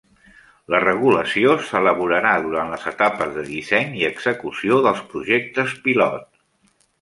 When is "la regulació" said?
0.75-1.51